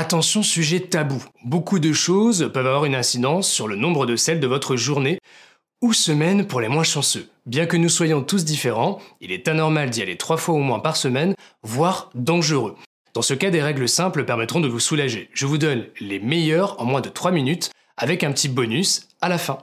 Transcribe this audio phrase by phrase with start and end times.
[0.00, 1.22] Attention, sujet tabou.
[1.44, 5.18] Beaucoup de choses peuvent avoir une incidence sur le nombre de selles de votre journée
[5.82, 7.28] ou semaine pour les moins chanceux.
[7.44, 10.78] Bien que nous soyons tous différents, il est anormal d'y aller trois fois au moins
[10.78, 12.76] par semaine, voire dangereux.
[13.12, 15.28] Dans ce cas, des règles simples permettront de vous soulager.
[15.34, 19.28] Je vous donne les meilleures en moins de 3 minutes, avec un petit bonus à
[19.28, 19.58] la fin.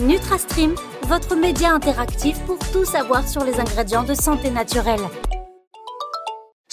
[0.00, 0.74] NutraStream,
[1.04, 5.06] votre média interactif pour tout savoir sur les ingrédients de santé naturelle.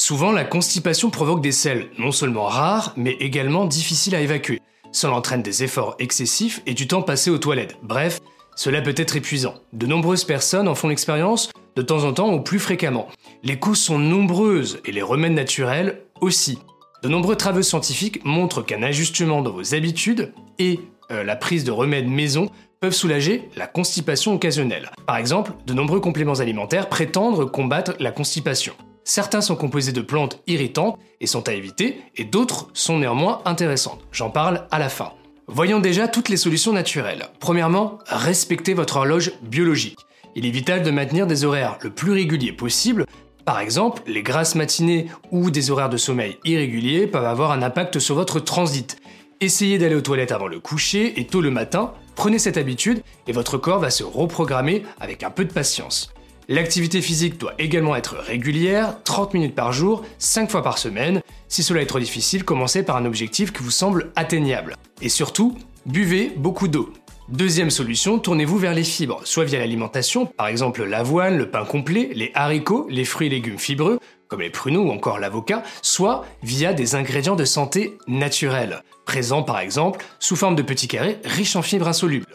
[0.05, 4.59] Souvent, la constipation provoque des selles non seulement rares, mais également difficiles à évacuer.
[4.91, 7.77] Cela entraîne des efforts excessifs et du temps passé aux toilettes.
[7.83, 8.19] Bref,
[8.57, 9.53] cela peut être épuisant.
[9.71, 13.07] De nombreuses personnes en font l'expérience de temps en temps ou plus fréquemment.
[13.43, 16.59] Les causes sont nombreuses et les remèdes naturels aussi.
[17.01, 21.71] De nombreux travaux scientifiques montrent qu'un ajustement dans vos habitudes et euh, la prise de
[21.71, 22.49] remèdes maison
[22.81, 24.91] peuvent soulager la constipation occasionnelle.
[25.07, 28.73] Par exemple, de nombreux compléments alimentaires prétendent combattre la constipation.
[29.05, 34.01] Certains sont composés de plantes irritantes et sont à éviter, et d'autres sont néanmoins intéressantes.
[34.11, 35.11] J'en parle à la fin.
[35.47, 37.27] Voyons déjà toutes les solutions naturelles.
[37.39, 39.99] Premièrement, respectez votre horloge biologique.
[40.35, 43.05] Il est vital de maintenir des horaires le plus réguliers possible.
[43.45, 47.99] Par exemple, les grasses matinées ou des horaires de sommeil irréguliers peuvent avoir un impact
[47.99, 48.97] sur votre transit.
[49.41, 53.33] Essayez d'aller aux toilettes avant le coucher et tôt le matin, prenez cette habitude et
[53.33, 56.13] votre corps va se reprogrammer avec un peu de patience.
[56.49, 61.21] L'activité physique doit également être régulière, 30 minutes par jour, 5 fois par semaine.
[61.47, 64.75] Si cela est trop difficile, commencez par un objectif qui vous semble atteignable.
[65.01, 66.91] Et surtout, buvez beaucoup d'eau.
[67.29, 72.09] Deuxième solution, tournez-vous vers les fibres, soit via l'alimentation, par exemple l'avoine, le pain complet,
[72.13, 73.97] les haricots, les fruits et légumes fibreux,
[74.27, 79.59] comme les pruneaux ou encore l'avocat, soit via des ingrédients de santé naturels, présents par
[79.59, 82.27] exemple sous forme de petits carrés riches en fibres insolubles.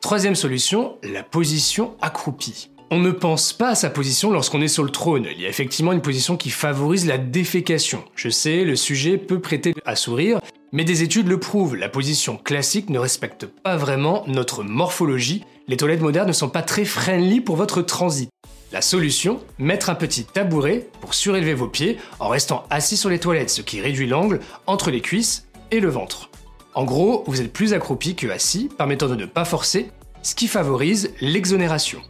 [0.00, 2.70] Troisième solution, la position accroupie.
[2.90, 5.26] On ne pense pas à sa position lorsqu'on est sur le trône.
[5.30, 8.02] Il y a effectivement une position qui favorise la défécation.
[8.14, 10.40] Je sais, le sujet peut prêter à sourire,
[10.72, 11.76] mais des études le prouvent.
[11.76, 15.44] La position classique ne respecte pas vraiment notre morphologie.
[15.66, 18.30] Les toilettes modernes ne sont pas très friendly pour votre transit.
[18.72, 23.20] La solution Mettre un petit tabouret pour surélever vos pieds en restant assis sur les
[23.20, 26.30] toilettes, ce qui réduit l'angle entre les cuisses et le ventre.
[26.72, 29.90] En gros, vous êtes plus accroupi que assis, permettant de ne pas forcer,
[30.22, 32.00] ce qui favorise l'exonération.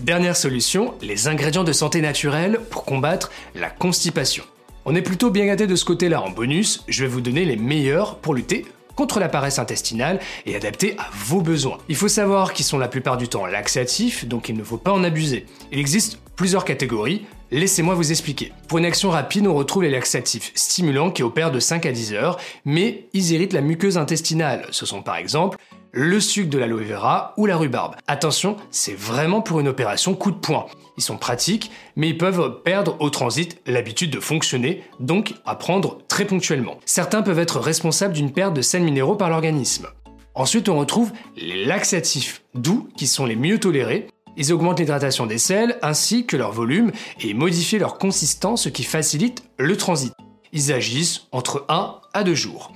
[0.00, 4.44] Dernière solution, les ingrédients de santé naturelle pour combattre la constipation.
[4.84, 6.22] On est plutôt bien gâté de ce côté-là.
[6.22, 8.64] En bonus, je vais vous donner les meilleurs pour lutter
[8.94, 11.78] contre la paresse intestinale et adaptés à vos besoins.
[11.88, 14.92] Il faut savoir qu'ils sont la plupart du temps laxatifs, donc il ne faut pas
[14.92, 15.46] en abuser.
[15.72, 18.52] Il existe plusieurs catégories, laissez-moi vous expliquer.
[18.68, 22.12] Pour une action rapide, on retrouve les laxatifs stimulants qui opèrent de 5 à 10
[22.14, 24.66] heures, mais ils irritent la muqueuse intestinale.
[24.70, 25.58] Ce sont par exemple
[25.92, 27.96] le sucre de l'aloe vera ou la rhubarbe.
[28.06, 30.66] Attention, c'est vraiment pour une opération coup de poing.
[30.96, 35.98] Ils sont pratiques, mais ils peuvent perdre au transit l'habitude de fonctionner, donc à prendre
[36.08, 36.78] très ponctuellement.
[36.84, 39.86] Certains peuvent être responsables d'une perte de sels minéraux par l'organisme.
[40.34, 44.06] Ensuite, on retrouve les laxatifs doux, qui sont les mieux tolérés.
[44.36, 48.84] Ils augmentent l'hydratation des sels ainsi que leur volume et modifient leur consistance, ce qui
[48.84, 50.12] facilite le transit.
[50.52, 52.72] Ils agissent entre 1 à 2 jours.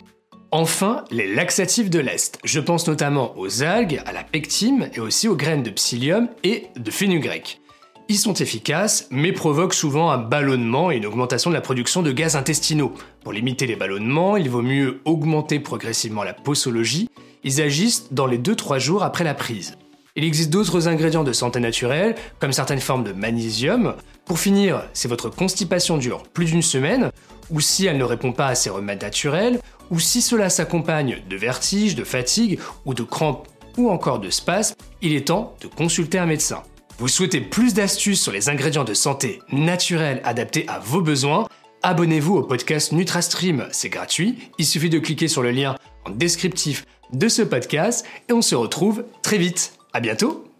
[0.54, 2.38] Enfin, les laxatifs de l'Est.
[2.44, 6.66] Je pense notamment aux algues, à la pectine et aussi aux graines de psyllium et
[6.76, 7.62] de fenugrec.
[8.10, 12.12] Ils sont efficaces, mais provoquent souvent un ballonnement et une augmentation de la production de
[12.12, 12.92] gaz intestinaux.
[13.22, 17.08] Pour limiter les ballonnements, il vaut mieux augmenter progressivement la posologie.
[17.44, 19.78] Ils agissent dans les 2-3 jours après la prise.
[20.14, 23.94] Il existe d'autres ingrédients de santé naturelle, comme certaines formes de magnésium.
[24.26, 27.10] Pour finir, si votre constipation dure plus d'une semaine,
[27.48, 29.58] ou si elle ne répond pas à ces remèdes naturels,
[29.90, 34.74] ou si cela s'accompagne de vertiges, de fatigue ou de crampes ou encore de spasmes,
[35.00, 36.62] il est temps de consulter un médecin.
[36.98, 41.48] Vous souhaitez plus d'astuces sur les ingrédients de santé naturels adaptés à vos besoins?
[41.82, 45.74] Abonnez-vous au podcast NutraStream, c'est gratuit, il suffit de cliquer sur le lien
[46.04, 46.84] en descriptif
[47.14, 49.72] de ce podcast et on se retrouve très vite.
[49.92, 50.51] À bientôt